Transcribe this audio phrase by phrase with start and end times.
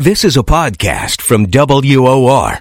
[0.00, 2.60] This is a podcast from WOR.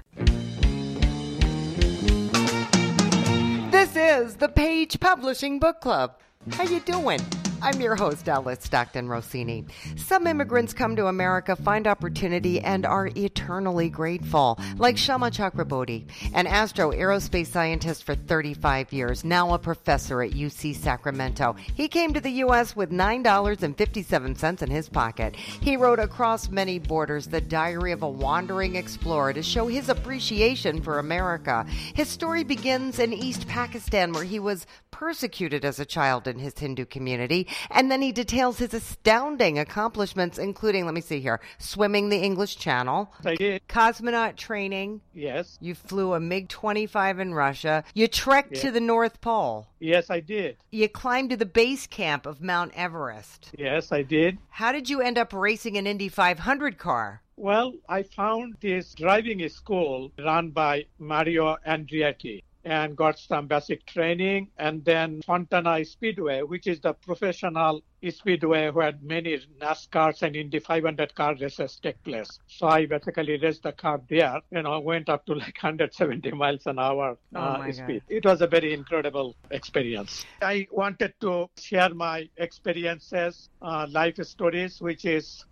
[3.70, 6.18] This is the Page Publishing Book Club.
[6.54, 7.20] How you doing?
[7.60, 9.66] I'm your host, Alice Stockton Rossini.
[9.96, 16.46] Some immigrants come to America, find opportunity, and are eternally grateful, like Shama Chakraborty, an
[16.46, 21.56] astro aerospace scientist for 35 years, now a professor at UC Sacramento.
[21.74, 22.76] He came to the U.S.
[22.76, 25.36] with $9.57 in his pocket.
[25.36, 30.80] He wrote Across Many Borders, the diary of a wandering explorer, to show his appreciation
[30.80, 31.66] for America.
[31.96, 36.58] His story begins in East Pakistan, where he was persecuted as a child in his
[36.58, 37.47] Hindu community.
[37.72, 42.58] And then he details his astounding accomplishments, including, let me see here, swimming the English
[42.58, 43.68] Channel, I did.
[43.68, 45.02] cosmonaut training.
[45.14, 45.58] Yes.
[45.62, 47.84] You flew a MiG 25 in Russia.
[47.94, 49.68] You trekked to the North Pole.
[49.80, 50.58] Yes, I did.
[50.72, 53.52] You climbed to the base camp of Mount Everest.
[53.58, 54.38] Yes, I did.
[54.50, 57.22] How did you end up racing an Indy 500 car?
[57.36, 64.50] Well, I found this driving school run by Mario Andretti and got some basic training.
[64.58, 71.16] And then Fontana Speedway, which is the professional speedway where many NASCARs and Indy 500
[71.16, 72.40] car races take place.
[72.48, 74.42] So I basically raced the car there.
[74.52, 78.04] You know, went up to like 170 miles an hour Oh uh, speed.
[78.10, 80.26] It was a very incredible experience.
[80.42, 85.46] I wanted to share my experiences, uh, life stories, which is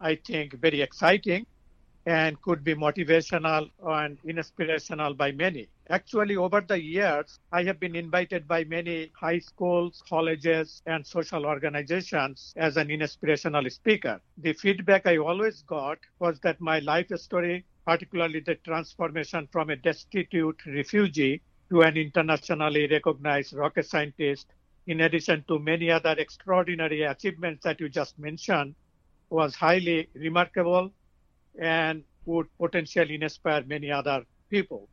[0.00, 1.46] I think, very exciting
[2.06, 5.68] and could be motivational and inspirational by many.
[5.90, 11.46] Actually, over the years, I have been invited by many high schools, colleges, and social
[11.46, 14.20] organizations as an inspirational speaker.
[14.36, 19.76] The feedback I always got was that my life story, particularly the transformation from a
[19.76, 21.40] destitute refugee
[21.70, 24.52] to an internationally recognized rocket scientist,
[24.88, 28.74] in addition to many other extraordinary achievements that you just mentioned,
[29.30, 30.92] was highly remarkable
[31.58, 34.86] and would potentially inspire many other people.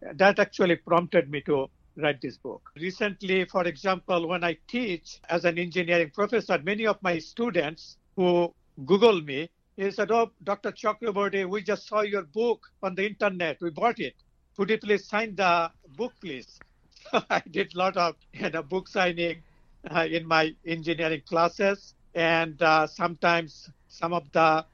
[0.00, 2.70] That actually prompted me to write this book.
[2.76, 8.52] Recently, for example, when I teach as an engineering professor, many of my students who
[8.84, 10.72] Google me, they said, Oh, Dr.
[10.72, 13.58] Chakraborty, we just saw your book on the internet.
[13.60, 14.14] We bought it.
[14.56, 16.58] Could you please sign the book, please?
[17.12, 19.42] I did a lot of you know, book signing
[19.90, 21.94] uh, in my engineering classes.
[22.14, 24.64] And uh, sometimes some of the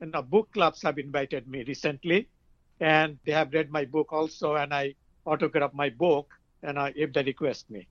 [0.00, 2.28] you know, book clubs have invited me recently,
[2.82, 4.94] and they have read my book also, and I
[5.24, 6.34] autograph my book,
[6.64, 7.86] and I, if they request me.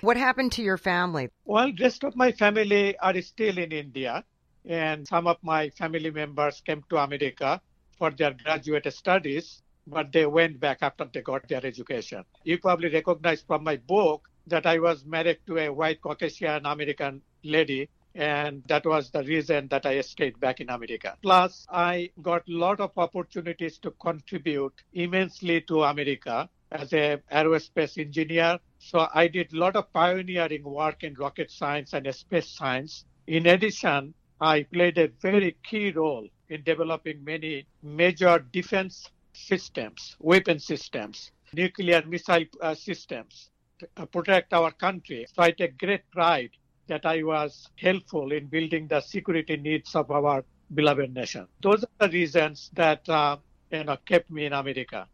[0.00, 1.28] What happened to your family?
[1.44, 4.24] Well, rest of my family are still in India,
[4.64, 7.60] and some of my family members came to America
[7.98, 12.24] for their graduate studies, but they went back after they got their education.
[12.44, 17.20] You probably recognize from my book that I was married to a white Caucasian American
[17.42, 21.16] lady and that was the reason that I stayed back in America.
[21.22, 27.98] Plus, I got a lot of opportunities to contribute immensely to America as a aerospace
[27.98, 28.58] engineer.
[28.78, 33.04] So I did a lot of pioneering work in rocket science and space science.
[33.26, 40.58] In addition, I played a very key role in developing many major defense systems, weapon
[40.58, 45.26] systems, nuclear missile uh, systems to uh, protect our country.
[45.34, 46.50] So I take great pride
[46.88, 51.46] that I was helpful in building the security needs of our beloved nation.
[51.62, 53.36] Those are the reasons that uh,
[53.70, 55.06] you know kept me in America.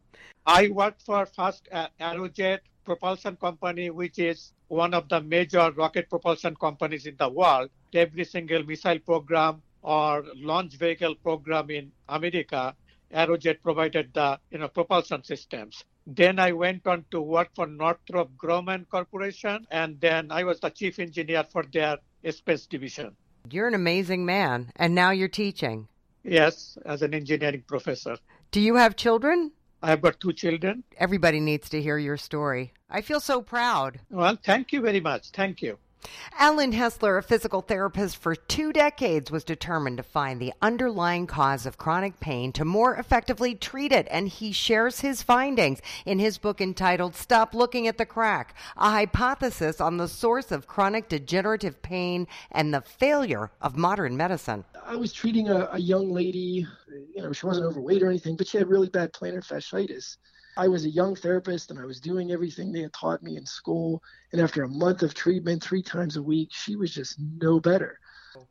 [0.46, 6.08] I worked for first uh, Aerojet propulsion company, which is one of the major rocket
[6.08, 7.70] propulsion companies in the world.
[7.94, 12.74] Every single missile program or launch vehicle program in America,
[13.12, 15.84] Aerojet provided the you know propulsion systems.
[16.06, 20.70] Then I went on to work for Northrop Grumman Corporation, and then I was the
[20.70, 21.98] chief engineer for their
[22.30, 23.16] space division.
[23.50, 25.88] You're an amazing man, and now you're teaching.
[26.24, 28.16] Yes, as an engineering professor.
[28.50, 29.52] Do you have children?
[29.82, 30.84] I've got two children.
[30.96, 32.72] Everybody needs to hear your story.
[32.88, 34.00] I feel so proud.
[34.10, 35.30] Well, thank you very much.
[35.30, 35.78] Thank you.
[36.38, 41.66] Alan Hessler, a physical therapist for two decades, was determined to find the underlying cause
[41.66, 46.38] of chronic pain to more effectively treat it, and he shares his findings in his
[46.38, 51.80] book entitled Stop Looking at the Crack A Hypothesis on the Source of Chronic Degenerative
[51.82, 54.64] Pain and the Failure of Modern Medicine.
[54.84, 56.66] I was treating a, a young lady.
[57.14, 60.16] you know, she wasn't overweight or anything, but she had really bad plantar fasciitis.
[60.56, 63.46] I was a young therapist and I was doing everything they had taught me in
[63.46, 64.02] school.
[64.32, 67.98] And after a month of treatment, three times a week, she was just no better.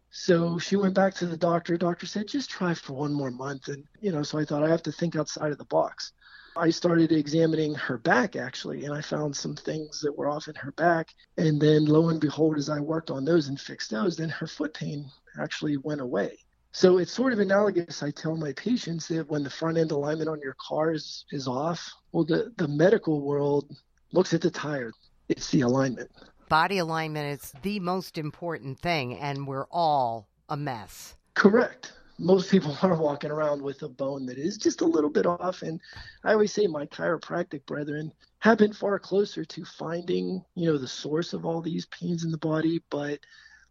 [0.10, 1.78] So she went back to the doctor.
[1.78, 3.68] Doctor said, just try for one more month.
[3.68, 6.14] And, you know, so I thought I have to think outside of the box.
[6.58, 10.56] I started examining her back actually, and I found some things that were off in
[10.56, 11.14] her back.
[11.38, 14.48] And then lo and behold, as I worked on those and fixed those, then her
[14.48, 15.10] foot pain
[15.40, 16.40] actually went away.
[16.72, 18.02] So it's sort of analogous.
[18.02, 21.48] I tell my patients that when the front end alignment on your car is, is
[21.48, 23.76] off, well, the, the medical world
[24.14, 24.92] looks at the tire.
[25.28, 26.10] It's the alignment.
[26.50, 31.16] Body alignment is the most important thing, and we're all a mess.
[31.34, 35.26] Correct most people are walking around with a bone that is just a little bit
[35.26, 35.62] off.
[35.64, 35.82] And
[36.24, 40.88] I always say my chiropractic brethren have been far closer to finding, you know, the
[40.88, 43.20] source of all these pains in the body, but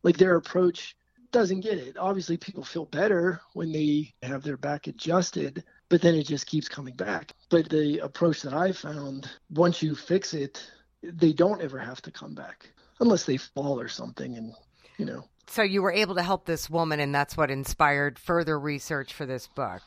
[0.02, 0.97] like their approach
[1.32, 1.97] doesn't get it.
[1.99, 6.69] Obviously, people feel better when they have their back adjusted, but then it just keeps
[6.69, 7.32] coming back.
[7.49, 10.65] But the approach that I found, once you fix it,
[11.03, 14.53] they don't ever have to come back unless they fall or something and
[14.99, 18.56] you know so you were able to help this woman, and that's what inspired further
[18.59, 19.83] research for this book.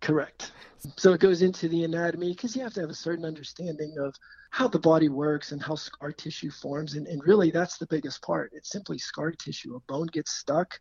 [0.00, 0.52] Correct.
[0.96, 4.14] So it goes into the anatomy because you have to have a certain understanding of
[4.50, 6.94] how the body works and how scar tissue forms.
[6.94, 8.52] And, and really, that's the biggest part.
[8.54, 9.74] It's simply scar tissue.
[9.74, 10.78] A bone gets stuck,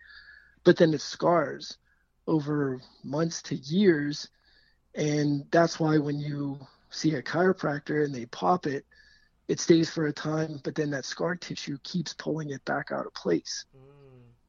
[0.63, 1.77] but then it scars
[2.27, 4.29] over months to years.
[4.93, 6.59] And that's why when you
[6.89, 8.85] see a chiropractor and they pop it,
[9.47, 13.05] it stays for a time, but then that scar tissue keeps pulling it back out
[13.05, 13.65] of place.
[13.75, 13.81] Mm.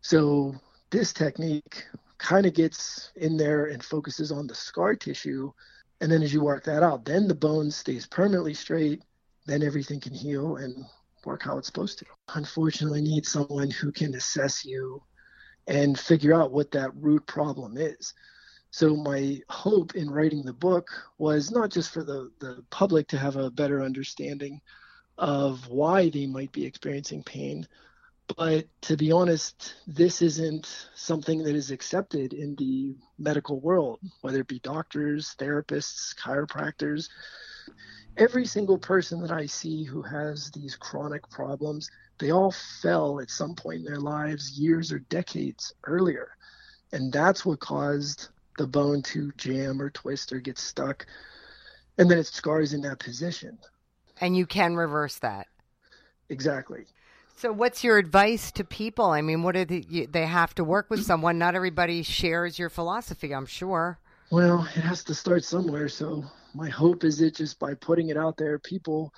[0.00, 0.54] So
[0.90, 1.84] this technique
[2.18, 5.52] kind of gets in there and focuses on the scar tissue.
[6.00, 9.02] And then as you work that out, then the bone stays permanently straight.
[9.46, 10.84] Then everything can heal and
[11.24, 12.06] work how it's supposed to.
[12.34, 15.02] Unfortunately, need someone who can assess you
[15.66, 18.14] and figure out what that root problem is.
[18.70, 23.18] So my hope in writing the book was not just for the, the public to
[23.18, 24.60] have a better understanding
[25.18, 27.66] of why they might be experiencing pain,
[28.36, 34.40] but to be honest, this isn't something that is accepted in the medical world, whether
[34.40, 37.08] it be doctors, therapists, chiropractors.
[38.16, 42.52] Every single person that I see who has these chronic problems, they all
[42.82, 46.30] fell at some point in their lives years or decades earlier.
[46.92, 48.28] And that's what caused
[48.58, 51.06] the bone to jam or twist or get stuck.
[51.98, 53.58] And then it scars in that position.
[54.20, 55.46] And you can reverse that.
[56.28, 56.86] Exactly.
[57.38, 59.04] So, what's your advice to people?
[59.04, 61.38] I mean, what do they, they have to work with someone?
[61.38, 63.98] Not everybody shares your philosophy, I'm sure.
[64.30, 65.90] Well, it has to start somewhere.
[65.90, 66.24] So,
[66.54, 69.12] my hope is that just by putting it out there, people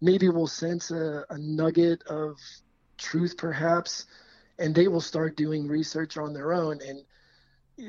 [0.00, 2.38] maybe will sense a, a nugget of
[2.98, 4.06] truth, perhaps,
[4.60, 7.02] and they will start doing research on their own and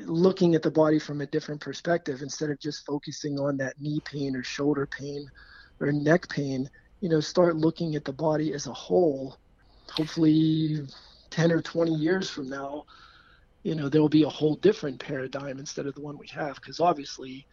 [0.08, 4.00] looking at the body from a different perspective instead of just focusing on that knee
[4.04, 5.30] pain or shoulder pain
[5.78, 6.68] or neck pain.
[7.00, 9.36] You know, start looking at the body as a whole
[9.90, 10.86] hopefully
[11.30, 12.84] 10 or 20 years from now,
[13.62, 16.56] you know, there will be a whole different paradigm instead of the one we have
[16.56, 17.46] because obviously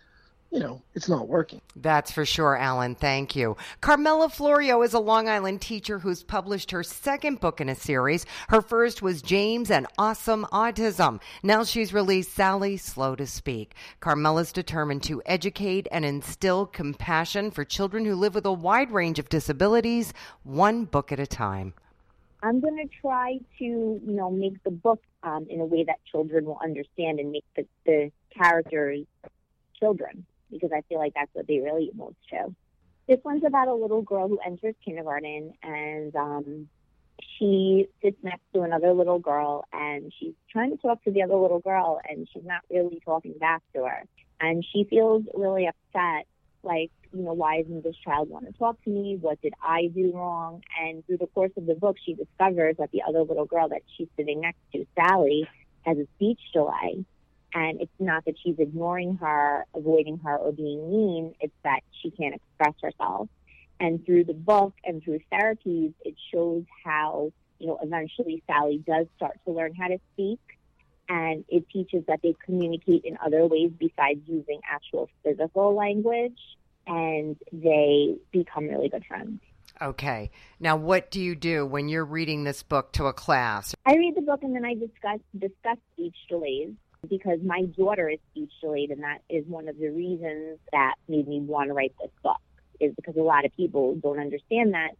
[0.51, 1.59] you know, it's not working.
[1.75, 2.95] That's for sure, Alan.
[2.95, 3.57] Thank you.
[3.81, 8.25] Carmela Florio is a Long Island teacher who's published her second book in a series.
[8.47, 11.19] Her first was James and Awesome Autism.
[11.43, 13.75] Now she's released Sally Slow to Speak.
[13.99, 19.19] Carmela's determined to educate and instill compassion for children who live with a wide range
[19.19, 21.73] of disabilities, one book at a time.
[22.45, 25.95] I'm going to try to, you know, make the book um, in a way that
[26.11, 29.07] children will understand and make the, the characters
[29.79, 32.53] children because I feel like that's what they relate most to.
[33.07, 36.67] This one's about a little girl who enters kindergarten and um,
[37.39, 41.35] she sits next to another little girl and she's trying to talk to the other
[41.35, 44.03] little girl and she's not really talking back to her.
[44.39, 46.27] And she feels really upset
[46.65, 49.17] like, you know, why doesn't this child want to talk to me?
[49.19, 50.63] What did I do wrong?
[50.81, 53.81] And through the course of the book, she discovers that the other little girl that
[53.95, 55.47] she's sitting next to, Sally,
[55.83, 57.05] has a speech delay.
[57.53, 61.35] And it's not that she's ignoring her, avoiding her, or being mean.
[61.39, 63.29] It's that she can't express herself.
[63.79, 69.07] And through the book and through therapies, it shows how, you know, eventually Sally does
[69.15, 70.39] start to learn how to speak
[71.09, 76.37] and it teaches that they communicate in other ways besides using actual physical language
[76.87, 79.39] and they become really good friends.
[79.81, 80.31] Okay.
[80.59, 83.75] Now, what do you do when you're reading this book to a class?
[83.85, 86.71] I read the book and then I discuss discuss speech delays
[87.09, 91.27] because my daughter is speech delayed, and that is one of the reasons that made
[91.27, 92.39] me want to write this book.
[92.79, 94.91] Is because a lot of people don't understand that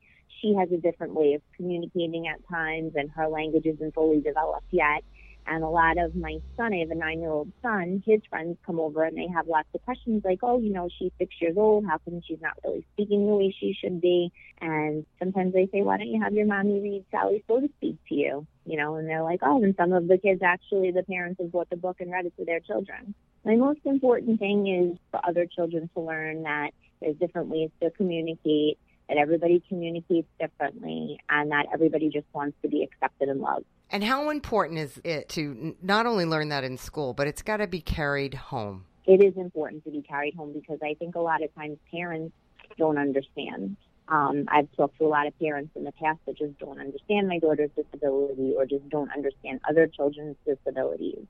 [0.42, 4.68] she has a different way of communicating at times, and her language isn't fully developed
[4.72, 5.04] yet
[5.48, 8.58] And a lot of my son, I have a nine year old son, his friends
[8.66, 11.56] come over and they have lots of questions like, oh, you know, she's six years
[11.58, 11.86] old.
[11.86, 14.32] How come she's not really speaking the way she should be?
[14.60, 17.98] And sometimes they say, why don't you have your mommy read Sally So to Speak
[18.10, 18.48] to you?
[18.66, 21.52] You know, and they're like, oh, and some of the kids actually, the parents have
[21.52, 23.14] bought the book and read it to their children.
[23.44, 27.92] My most important thing is for other children to learn that there's different ways to
[27.92, 33.66] communicate, that everybody communicates differently, and that everybody just wants to be accepted and loved.
[33.92, 37.58] And how important is it to not only learn that in school, but it's got
[37.58, 38.86] to be carried home?
[39.06, 42.34] It is important to be carried home because I think a lot of times parents
[42.78, 43.78] don't understand.
[44.08, 47.28] Um, I've talked to a lot of parents in the past that just don't understand
[47.28, 51.26] my daughter's disability or just don't understand other children's disabilities.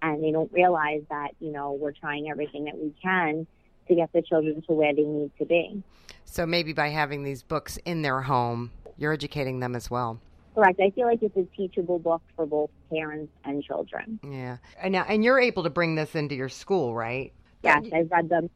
[0.00, 3.46] And they don't realize that, you know, we're trying everything that we can
[3.88, 5.82] to get the children to where they need to be.
[6.24, 10.20] So maybe by having these books in their home, you're educating them as well.
[10.58, 10.80] Correct.
[10.80, 14.18] I feel like it's a teachable book for both parents and children.
[14.28, 14.56] Yeah.
[14.82, 17.32] And now, and you're able to bring this into your school, right?
[17.62, 18.50] Yes, I've read them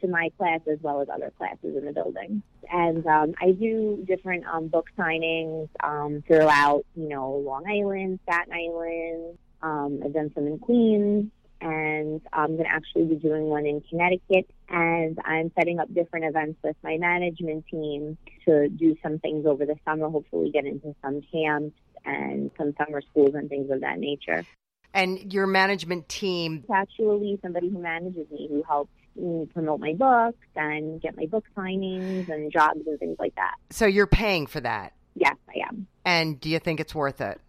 [0.00, 2.44] to my class as well as other classes in the building.
[2.70, 8.52] And um, I do different um, book signings um, throughout, you know, Long Island, Staten
[8.52, 9.38] Island.
[9.60, 11.28] Um, I've done some in Queens,
[11.60, 14.50] and I'm going to actually be doing one in Connecticut.
[14.68, 19.64] And I'm setting up different events with my management team to do some things over
[19.66, 23.98] the summer, hopefully get into some camps and some summer schools and things of that
[23.98, 24.44] nature.
[24.94, 26.60] And your management team?
[26.62, 31.26] It's actually somebody who manages me, who helps me promote my books and get my
[31.26, 33.54] book signings and jobs and things like that.
[33.70, 34.92] So you're paying for that?
[35.14, 35.86] Yes, I am.
[36.04, 37.40] And do you think it's worth it?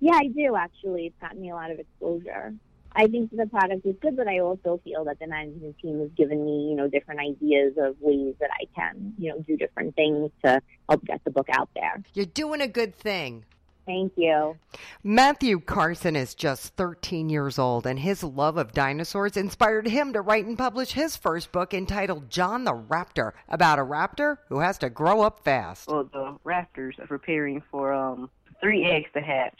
[0.00, 1.06] Yeah, I do actually.
[1.06, 2.54] It's gotten me a lot of exposure.
[2.92, 6.10] I think the product is good, but I also feel that the management team has
[6.16, 9.94] given me, you know, different ideas of ways that I can, you know, do different
[9.94, 12.02] things to help get the book out there.
[12.14, 13.44] You're doing a good thing.
[13.88, 14.58] Thank you.
[15.02, 20.20] Matthew Carson is just 13 years old, and his love of dinosaurs inspired him to
[20.20, 24.76] write and publish his first book entitled John the Raptor, about a raptor who has
[24.78, 25.88] to grow up fast.
[25.88, 28.28] Well, the raptors are preparing for um,
[28.60, 29.58] three eggs to hatch.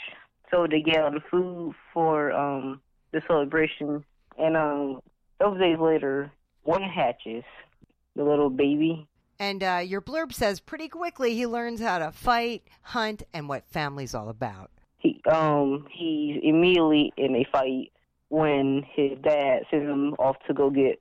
[0.51, 2.83] So they get all the food for um,
[3.13, 4.05] the celebration,
[4.39, 5.01] and um,
[5.41, 6.31] those days later,
[6.63, 7.45] one hatches,
[8.17, 9.07] the little baby.
[9.39, 13.65] And uh, your blurb says pretty quickly he learns how to fight, hunt, and what
[13.69, 14.71] family's all about.
[14.99, 17.93] He um he's immediately in a fight
[18.31, 21.01] when his dad sends him off to go get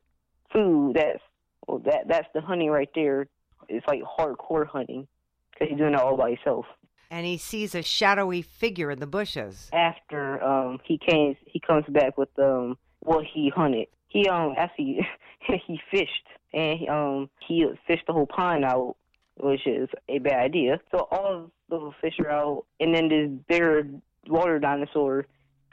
[0.53, 0.95] food.
[0.95, 1.19] That's
[1.67, 3.27] well, that that's the hunting right there.
[3.67, 5.07] It's like hardcore hunting
[5.51, 6.65] because he's doing it all by himself
[7.09, 9.69] and he sees a shadowy figure in the bushes.
[9.73, 13.87] After um he came he comes back with um what he hunted.
[14.07, 14.99] He um actually
[15.67, 18.95] he fished and um he fished the whole pond out,
[19.37, 20.79] which is a bad idea.
[20.91, 23.87] So all the fish are out and then this bigger
[24.27, 25.25] water dinosaur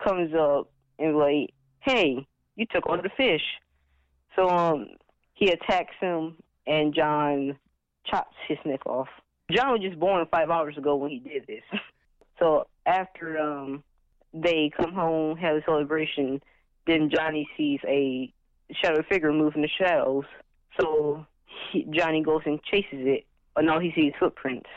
[0.03, 2.26] comes up and like, Hey,
[2.57, 3.43] you took all the fish.
[4.37, 4.88] So um
[5.35, 6.37] he attacks him
[6.67, 7.59] and John
[8.07, 9.09] chops his neck off.
[9.50, 11.62] John was just born five hours ago when he did this.
[12.38, 13.82] so after um
[14.32, 16.40] they come home, have a celebration,
[16.86, 18.32] then Johnny sees a
[18.82, 20.24] shadow figure move in the shadows.
[20.80, 21.24] So
[21.70, 24.68] he, Johnny goes and chases it, but now he sees footprints.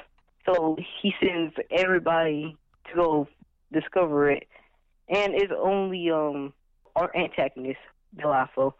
[0.45, 2.55] So he sends everybody
[2.89, 3.27] to go
[3.73, 4.47] discover it,
[5.09, 6.53] and it's only um
[6.95, 7.79] our antagonist,
[8.15, 8.73] Dilafo,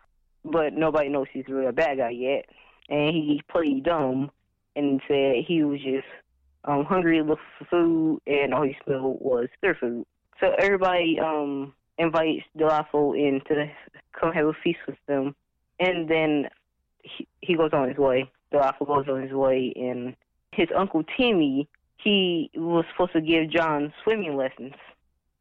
[0.44, 2.46] but nobody knows he's really a bad guy yet,
[2.90, 4.32] and he played dumb
[4.78, 6.08] and said he was just
[6.66, 10.06] um, hungry, looked for food, and all he smelled was their food.
[10.40, 13.70] So everybody um, invites Dilafo in to
[14.20, 15.36] come have a feast with them,
[15.80, 16.48] and then
[17.04, 18.30] he, he goes on his way.
[18.54, 20.16] Dilafo goes on his way, and
[20.52, 21.68] his uncle Timmy,
[21.98, 24.74] he was supposed to give John swimming lessons,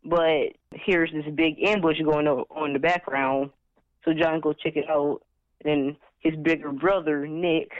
[0.05, 3.51] but here's this big ambush going on in the background.
[4.05, 5.21] So John goes check it out,
[5.65, 7.71] and his bigger brother Nick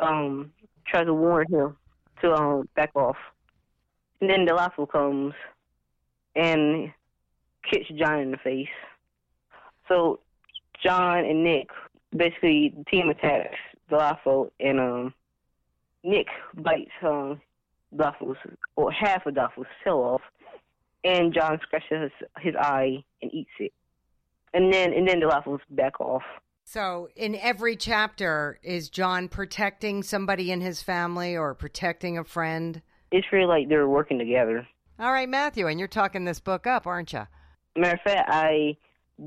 [0.00, 0.52] um
[0.86, 1.76] tries to warn him
[2.22, 3.16] to um back off.
[4.20, 5.34] And then Dilafo comes
[6.34, 6.92] and
[7.70, 8.68] kicks John in the face.
[9.88, 10.20] So
[10.82, 11.68] John and Nick
[12.16, 13.56] basically team attacks
[13.90, 15.14] Dilafo and um
[16.02, 17.40] Nick bites um
[17.94, 18.36] Dilafo's
[18.76, 20.22] or half of Dilafo's tail off
[21.04, 23.72] and John scratches his, his eye and eats it.
[24.52, 26.22] And then and then Dilafo's back off.
[26.64, 32.80] So, in every chapter, is John protecting somebody in his family or protecting a friend?
[33.12, 34.66] It's really like they're working together.
[34.98, 37.26] All right, Matthew, and you're talking this book up, aren't you?
[37.76, 38.76] Matter of fact, I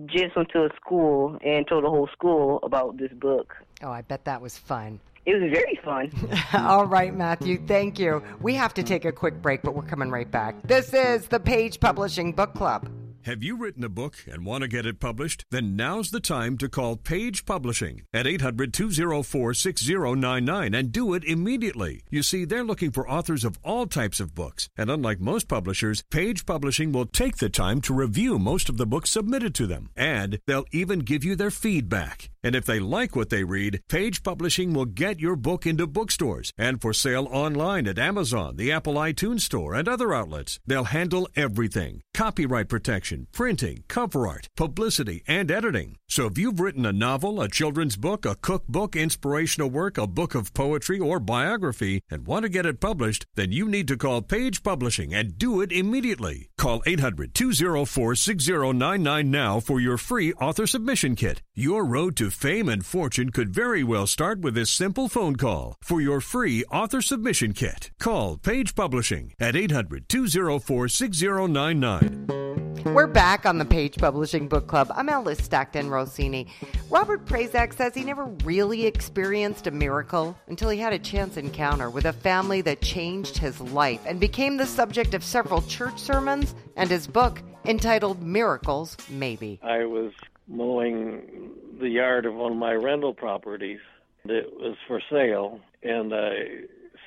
[0.08, 3.54] just went to a school and told the whole school about this book.
[3.84, 5.00] Oh, I bet that was fun.
[5.26, 6.12] It was very fun.
[6.54, 8.24] All right, Matthew, thank you.
[8.42, 10.56] We have to take a quick break, but we're coming right back.
[10.64, 12.90] This is the Page Publishing Book Club.
[13.28, 15.44] Have you written a book and want to get it published?
[15.52, 21.26] Then now's the time to call Page Publishing at 800 204 6099 and do it
[21.26, 22.04] immediately.
[22.10, 26.06] You see, they're looking for authors of all types of books, and unlike most publishers,
[26.10, 29.90] Page Publishing will take the time to review most of the books submitted to them,
[29.98, 32.30] and they'll even give you their feedback.
[32.48, 36.54] And if they like what they read, Page Publishing will get your book into bookstores
[36.58, 40.58] and for sale online at Amazon, the Apple iTunes Store, and other outlets.
[40.66, 45.98] They'll handle everything copyright protection, printing, cover art, publicity, and editing.
[46.10, 50.36] So if you've written a novel, a children's book, a cookbook, inspirational work, a book
[50.36, 54.22] of poetry, or biography, and want to get it published, then you need to call
[54.22, 56.50] Page Publishing and do it immediately.
[56.58, 61.42] Call 800 204 6099 now for your free author submission kit.
[61.54, 65.76] Your road to fame and fortune could very well start with this simple phone call.
[65.82, 72.48] For your free author submission kit, call Page Publishing at 800 204 6099.
[72.94, 74.92] We're back on the Page Publishing Book Club.
[74.96, 76.46] I'm Alice Stockton Rossini.
[76.92, 81.90] Robert Prazak says he never really experienced a miracle until he had a chance encounter
[81.90, 86.54] with a family that changed his life and became the subject of several church sermons
[86.76, 89.60] and his book entitled Miracles Maybe.
[89.64, 90.12] I was
[90.48, 91.50] mowing
[91.82, 93.80] the yard of one of my rental properties.
[94.26, 96.32] It was for sale, and I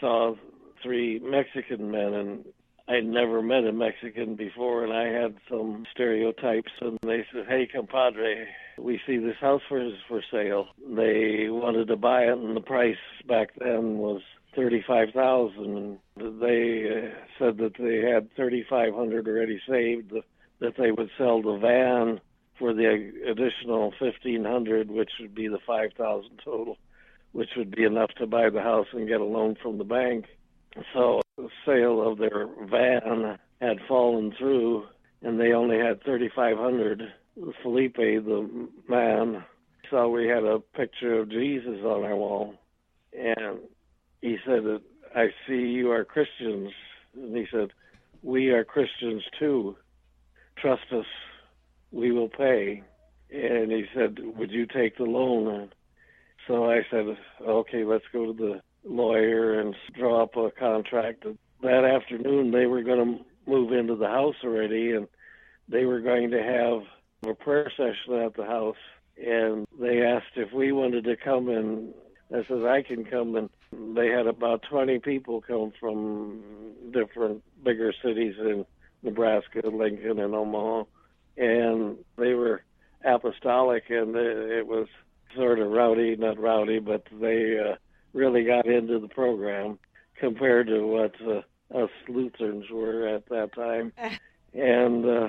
[0.00, 0.34] saw
[0.82, 2.44] three Mexican men, and
[2.88, 6.72] I'd never met a Mexican before, and I had some stereotypes.
[6.80, 8.48] And they said, "Hey, compadre,
[8.82, 12.96] we see this house for for sale." They wanted to buy it, and the price
[13.26, 14.22] back then was
[14.54, 15.98] thirty-five thousand.
[16.16, 20.12] They uh, said that they had thirty-five hundred already saved.
[20.60, 22.20] That they would sell the van
[22.58, 26.76] for the additional fifteen hundred, which would be the five thousand total,
[27.32, 30.26] which would be enough to buy the house and get a loan from the bank.
[30.92, 34.86] So the sale of their van had fallen through,
[35.22, 37.02] and they only had thirty-five hundred.
[37.62, 39.44] Felipe, the man,
[39.88, 42.54] saw we had a picture of Jesus on our wall,
[43.12, 43.58] and
[44.20, 44.82] he said that
[45.14, 46.70] I see you are Christians,
[47.14, 47.70] and he said
[48.22, 49.76] we are Christians too.
[50.56, 51.06] Trust us
[51.92, 52.82] we will pay.
[53.32, 55.70] And he said, Would you take the loan?
[56.46, 57.06] So I said,
[57.42, 61.24] Okay, let's go to the lawyer and draw up a contract.
[61.62, 65.06] That afternoon, they were going to move into the house already, and
[65.68, 66.82] they were going to have
[67.28, 68.76] a prayer session at the house.
[69.16, 71.92] And they asked if we wanted to come, and
[72.34, 73.36] I said, I can come.
[73.36, 73.50] And
[73.96, 76.42] they had about 20 people come from
[76.92, 78.64] different bigger cities in
[79.02, 80.84] Nebraska, Lincoln, and Omaha
[81.40, 82.62] and they were
[83.04, 84.86] apostolic, and it was
[85.34, 87.76] sort of rowdy, not rowdy, but they uh,
[88.12, 89.78] really got into the program
[90.18, 93.92] compared to what uh, us Lutherans were at that time.
[94.54, 95.28] and uh,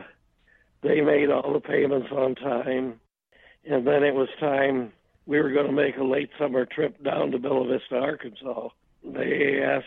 [0.83, 2.99] they made all the payments on time.
[3.65, 4.91] And then it was time,
[5.25, 8.69] we were going to make a late summer trip down to Bella Vista, Arkansas.
[9.03, 9.85] They asked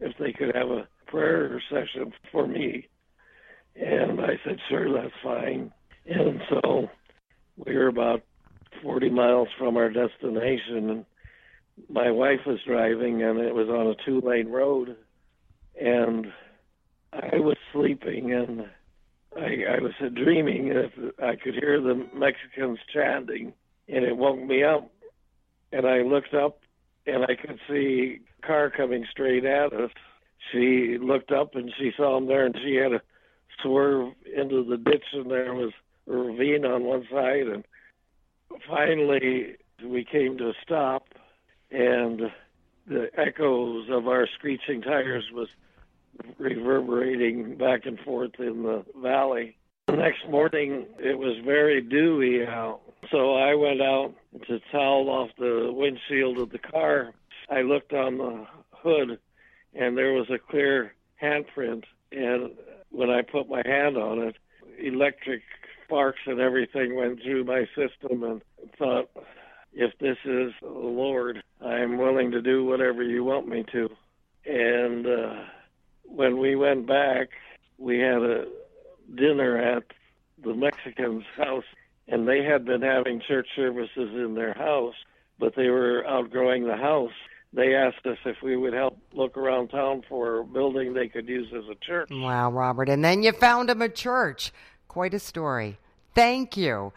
[0.00, 2.88] if they could have a prayer session for me
[3.76, 5.72] and I said, sure, that's fine.
[6.06, 6.88] And so
[7.56, 8.22] we were about
[8.82, 10.90] 40 miles from our destination.
[10.90, 11.04] And
[11.88, 14.96] my wife was driving, and it was on a two lane road.
[15.80, 16.26] And
[17.12, 18.66] I was sleeping, and
[19.36, 20.92] I, I was dreaming if
[21.22, 23.52] I could hear the Mexicans chanting,
[23.88, 24.90] and it woke me up.
[25.72, 26.60] And I looked up,
[27.06, 29.90] and I could see a car coming straight at us.
[30.52, 33.02] She looked up, and she saw him there, and she had to
[33.62, 35.72] swerve into the ditch, and there was
[36.08, 37.48] a ravine on one side.
[37.48, 37.64] And
[38.68, 41.06] finally, we came to a stop,
[41.70, 42.30] and
[42.86, 45.48] the echoes of our screeching tires was
[46.38, 49.56] reverberating back and forth in the valley.
[49.86, 54.14] The next morning, it was very dewy out, so I went out
[54.46, 57.12] to towel off the windshield of the car.
[57.50, 59.18] I looked on the hood,
[59.74, 62.52] and there was a clear handprint, and
[62.90, 64.36] when I put my hand on it,
[64.78, 65.42] electric
[65.84, 68.40] sparks and everything went through my system and
[68.78, 69.10] thought,
[69.72, 73.88] if this is the Lord, I'm willing to do whatever you want me to.
[74.46, 75.44] And uh,
[76.04, 77.28] when we went back,
[77.78, 78.46] we had a
[79.14, 79.84] dinner at
[80.42, 81.64] the Mexicans' house,
[82.08, 84.94] and they had been having church services in their house,
[85.38, 87.12] but they were outgrowing the house
[87.54, 91.28] they asked us if we would help look around town for a building they could
[91.28, 92.08] use as a church.
[92.10, 92.88] Wow, Robert.
[92.88, 94.52] And then you found them a church.
[94.88, 95.78] Quite a story.
[96.14, 96.92] Thank you.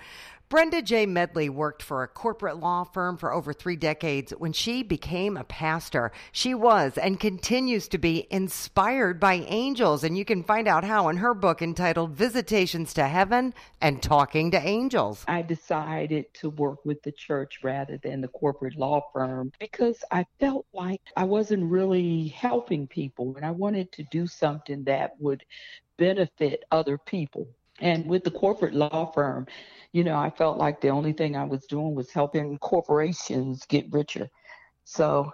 [0.49, 1.05] Brenda J.
[1.05, 4.31] Medley worked for a corporate law firm for over three decades.
[4.31, 10.05] When she became a pastor, she was and continues to be inspired by angels.
[10.05, 14.51] And you can find out how in her book entitled Visitations to Heaven and Talking
[14.51, 15.25] to Angels.
[15.27, 20.25] I decided to work with the church rather than the corporate law firm because I
[20.39, 25.43] felt like I wasn't really helping people and I wanted to do something that would
[25.97, 27.49] benefit other people.
[27.79, 29.47] And with the corporate law firm,
[29.91, 33.91] you know, I felt like the only thing I was doing was helping corporations get
[33.91, 34.29] richer.
[34.83, 35.31] So,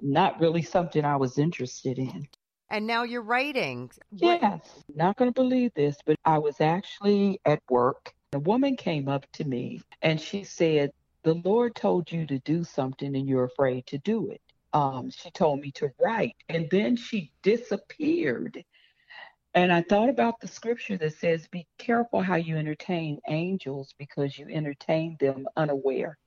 [0.00, 2.28] not really something I was interested in.
[2.70, 3.90] And now you're writing.
[4.10, 4.40] What?
[4.42, 4.84] Yes.
[4.94, 8.12] Not going to believe this, but I was actually at work.
[8.32, 10.90] A woman came up to me and she said,
[11.22, 14.40] The Lord told you to do something and you're afraid to do it.
[14.74, 16.36] Um, she told me to write.
[16.48, 18.62] And then she disappeared.
[19.54, 24.38] And I thought about the scripture that says, Be careful how you entertain angels because
[24.38, 26.18] you entertain them unaware.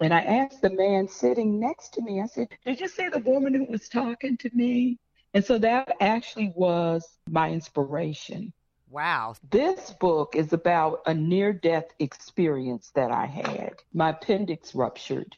[0.00, 3.20] And I asked the man sitting next to me, I said, Did you see the
[3.20, 4.98] woman who was talking to me?
[5.34, 8.52] And so that actually was my inspiration.
[8.90, 9.34] Wow.
[9.50, 13.74] This book is about a near death experience that I had.
[13.94, 15.36] My appendix ruptured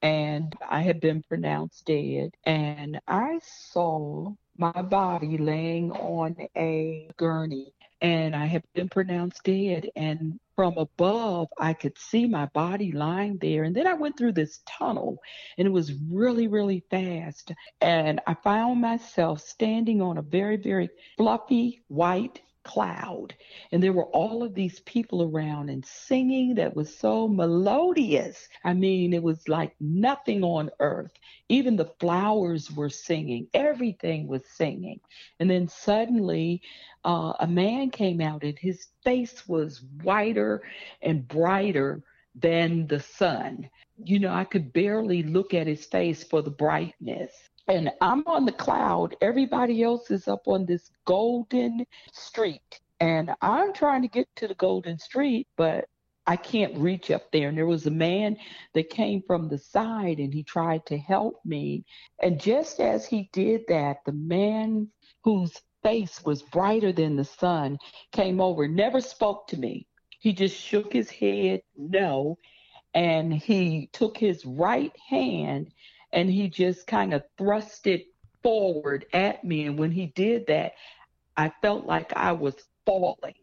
[0.00, 2.30] and I had been pronounced dead.
[2.44, 9.88] And I saw my body laying on a gurney and I had been pronounced dead.
[9.96, 13.64] And from above, I could see my body lying there.
[13.64, 15.18] And then I went through this tunnel
[15.56, 17.52] and it was really, really fast.
[17.80, 23.34] And I found myself standing on a very, very fluffy white cloud.
[23.72, 28.46] And there were all of these people around and singing that was so melodious.
[28.62, 31.12] I mean, it was like nothing on earth.
[31.48, 35.00] Even the flowers were singing, everything was singing.
[35.40, 36.60] And then suddenly,
[37.04, 40.62] uh, a man came out, and his face was whiter
[41.00, 42.02] and brighter
[42.34, 43.70] than the sun.
[44.04, 47.32] You know, I could barely look at his face for the brightness
[47.68, 49.14] and I'm on the cloud.
[49.20, 52.80] Everybody else is up on this golden street.
[53.00, 55.84] And I'm trying to get to the golden street, but
[56.26, 57.48] I can't reach up there.
[57.48, 58.38] And there was a man
[58.74, 61.84] that came from the side and he tried to help me.
[62.22, 64.88] And just as he did that, the man
[65.22, 65.52] whose
[65.82, 67.78] face was brighter than the sun
[68.12, 69.86] came over, never spoke to me.
[70.18, 72.38] He just shook his head no.
[72.94, 75.70] And he took his right hand
[76.12, 78.06] and he just kind of thrust it
[78.42, 79.66] forward at me.
[79.66, 80.72] And when he did that,
[81.36, 82.54] I felt like I was
[82.86, 83.34] falling.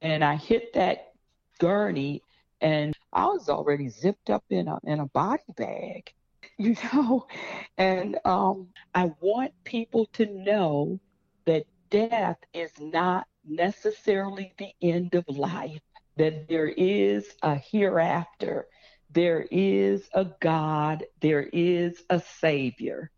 [0.00, 1.12] And I hit that
[1.58, 2.22] gurney
[2.60, 6.12] and I was already zipped up in a in a body bag,
[6.58, 7.26] you know.
[7.76, 10.98] And um, I want people to know
[11.46, 15.80] that death is not necessarily the end of life,
[16.16, 18.66] that there is a hereafter,
[19.10, 23.10] there is a God, there is a Savior.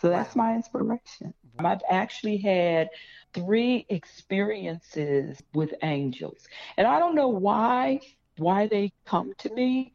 [0.00, 1.34] So that's my inspiration.
[1.58, 2.90] I've actually had
[3.32, 6.46] three experiences with angels.
[6.76, 8.00] And I don't know why
[8.36, 9.92] why they come to me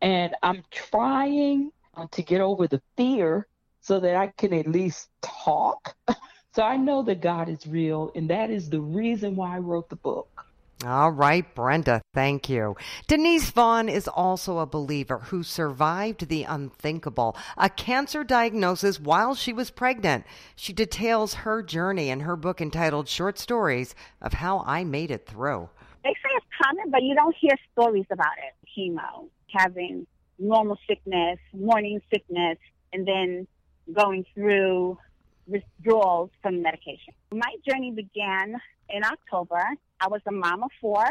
[0.00, 1.72] and I'm trying
[2.10, 3.46] to get over the fear
[3.80, 5.96] so that I can at least talk.
[6.54, 9.88] so I know that God is real and that is the reason why I wrote
[9.88, 10.41] the book.
[10.84, 12.76] All right, Brenda, thank you.
[13.06, 19.52] Denise Vaughn is also a believer who survived the unthinkable, a cancer diagnosis while she
[19.52, 20.24] was pregnant.
[20.56, 25.24] She details her journey in her book entitled Short Stories of How I Made It
[25.24, 25.68] Through.
[26.02, 28.54] They say it's common, but you don't hear stories about it.
[28.76, 30.04] Chemo, having
[30.40, 32.58] normal sickness, morning sickness,
[32.92, 33.46] and then
[33.92, 34.98] going through
[35.46, 37.14] withdrawals from medication.
[37.32, 38.56] My journey began
[38.88, 39.64] in October
[40.02, 41.04] I was a mom of four,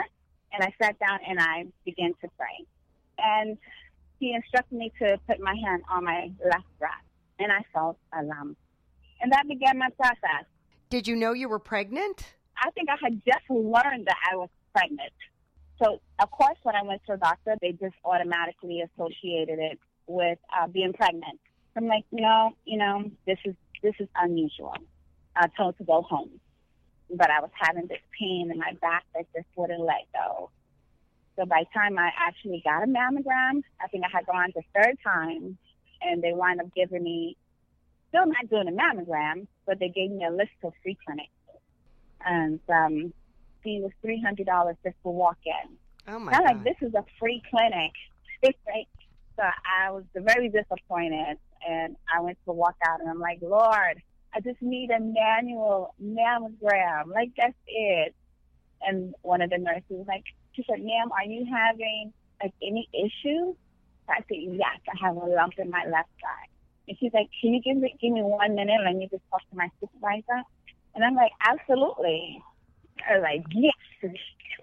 [0.52, 2.66] and I sat down and I began to pray.
[3.18, 3.58] And
[4.20, 7.06] he instructed me to put my hand on my left breast,
[7.40, 8.58] and I felt a lump.
[9.22, 10.46] And that began my process.
[10.90, 12.34] Did you know you were pregnant?
[12.62, 15.14] I think I had just learned that I was pregnant.
[15.82, 20.38] So, of course, when I went to a doctor, they just automatically associated it with
[20.60, 21.40] uh, being pregnant.
[21.78, 24.76] I'm like, no, you know, this is this is unusual.
[25.36, 26.40] I told to go home
[27.16, 30.50] but I was having this pain in my back that just wouldn't let go.
[31.38, 34.62] So by the time I actually got a mammogram, I think I had gone the
[34.76, 35.58] third time,
[36.02, 37.38] and they wound up giving me,
[38.10, 41.30] still not doing a mammogram, but they gave me a list of free clinics.
[42.26, 43.14] And um,
[43.64, 45.76] fee was three hundred dollars just for walk in.
[46.08, 46.46] Oh my I'm God.
[46.46, 47.92] like, this is a free clinic,
[48.44, 48.88] right?
[49.38, 54.02] So I was very disappointed, and I went to walk out, and I'm like, Lord,
[54.34, 57.08] I just need a manual mammogram.
[57.08, 58.16] Like that's it.
[58.82, 62.90] And one of the nurses was like, she said, ma'am, are you having like any
[62.94, 63.56] issues?
[64.10, 66.48] I said, yes, I have a lump in my left thigh.
[66.88, 68.82] And she's like, can you give me, give me one minute?
[68.84, 70.44] Let me just talk to my supervisor.
[70.96, 72.44] And I'm like, absolutely.
[73.08, 73.74] I was like, yes.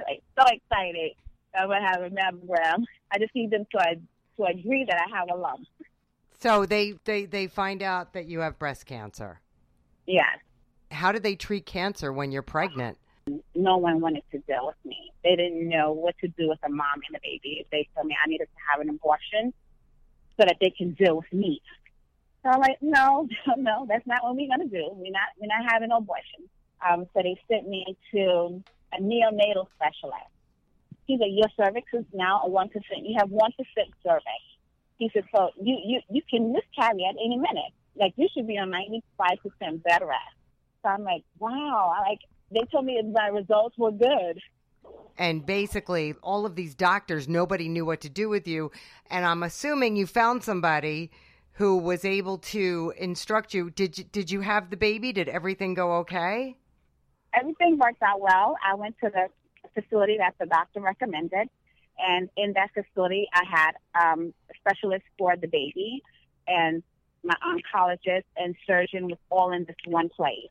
[0.07, 1.13] like, so excited.
[1.59, 2.85] I'm going to have a mammogram.
[3.11, 3.97] I just need them to,
[4.37, 5.67] to agree that I have a lump.
[6.41, 9.41] So they, they, they find out that you have breast cancer.
[10.07, 10.39] Yes.
[10.91, 12.97] How do they treat cancer when you're pregnant?
[13.55, 15.13] No one wanted to deal with me.
[15.23, 17.67] They didn't know what to do with a mom and a baby.
[17.71, 19.53] They told me I needed to have an abortion
[20.39, 21.61] so that they can deal with me.
[22.43, 24.89] So I'm like, no, no, that's not what we're gonna do.
[24.93, 26.49] We're not we're not having an abortion.
[26.89, 28.63] Um, so they sent me to
[28.97, 30.31] a neonatal specialist.
[31.07, 33.05] He said, your cervix is now a one percent.
[33.05, 34.41] You have one percent cervix.
[34.99, 37.73] He said, so you you you can miscarry at any minute.
[37.97, 40.37] Like you should be on ninety five percent bed rest.
[40.83, 41.93] So I'm like, wow.
[41.97, 44.41] I like they told me my results were good.
[45.17, 48.71] And basically, all of these doctors, nobody knew what to do with you.
[49.11, 51.11] And I'm assuming you found somebody
[51.53, 53.69] who was able to instruct you.
[53.71, 55.13] Did you, did you have the baby?
[55.13, 56.57] Did everything go okay?
[57.35, 58.57] Everything worked out well.
[58.65, 59.29] I went to the
[59.75, 61.49] facility that the doctor recommended.
[61.99, 66.03] And in that facility, I had um, a specialist for the baby
[66.47, 66.83] and
[67.23, 70.51] my oncologist and surgeon was all in this one place.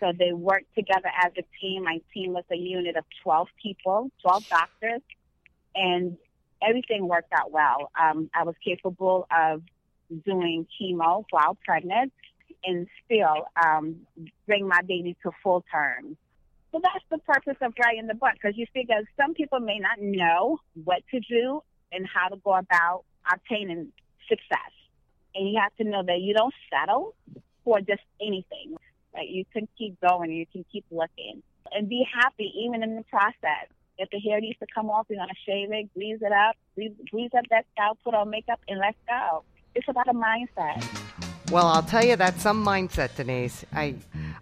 [0.00, 1.84] So they worked together as a team.
[1.84, 5.02] My team was a unit of 12 people, 12 doctors,
[5.74, 6.16] and
[6.62, 7.90] everything worked out well.
[8.00, 9.62] Um, I was capable of
[10.24, 12.12] doing chemo while pregnant
[12.64, 14.06] and still um,
[14.46, 16.16] bring my baby to full term.
[16.72, 20.00] So that's the purpose of writing the book because you figure some people may not
[20.00, 23.92] know what to do and how to go about obtaining
[24.28, 24.72] success.
[25.34, 27.14] And you have to know that you don't settle
[27.64, 28.76] for just anything.
[29.14, 29.28] Right?
[29.28, 30.30] You can keep going.
[30.32, 33.68] You can keep looking and be happy even in the process.
[33.98, 36.92] If the hair needs to come off, you're gonna shave it, grease it up, grease,
[37.10, 39.44] grease up that scalp, put on makeup, and let's go.
[39.74, 40.84] It's about a mindset.
[41.50, 43.64] Well, I'll tell you that's some mindset, Denise.
[43.72, 43.96] I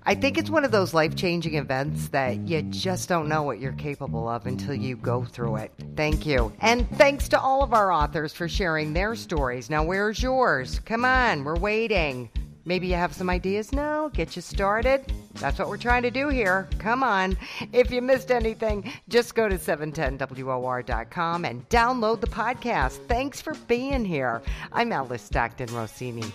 [0.04, 3.72] I think it's one of those life-changing events that you just don't know what you're
[3.72, 5.72] capable of until you go through it.
[5.96, 6.52] Thank you.
[6.60, 9.68] And thanks to all of our authors for sharing their stories.
[9.68, 10.78] Now, where's yours?
[10.80, 12.30] Come on, we're waiting.
[12.64, 15.10] Maybe you have some ideas now, get you started.
[15.34, 16.68] That's what we're trying to do here.
[16.78, 17.38] Come on.
[17.72, 23.06] If you missed anything, just go to 710WOR.com and download the podcast.
[23.06, 24.42] Thanks for being here.
[24.70, 26.30] I'm Alice Stockton Rossini.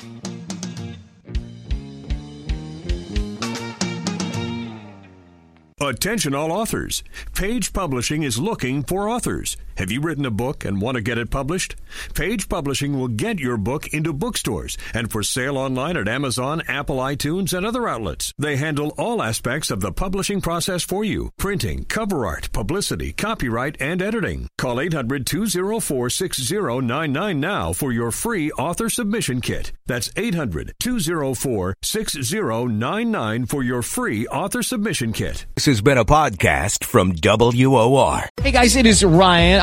[5.82, 7.04] Attention all authors.
[7.34, 9.58] Page Publishing is looking for authors.
[9.78, 11.76] Have you written a book and want to get it published?
[12.14, 16.98] Page Publishing will get your book into bookstores and for sale online at Amazon, Apple
[16.98, 18.34] iTunes, and other outlets.
[18.38, 23.78] They handle all aspects of the publishing process for you printing, cover art, publicity, copyright,
[23.80, 24.48] and editing.
[24.60, 29.72] Call 800 204 6099 now for your free author submission kit.
[29.88, 35.48] That's 800 204 6099 for your free author submission kit.
[35.56, 38.30] This has been a podcast from WOR.
[38.42, 39.63] Hey guys, it is Ryan.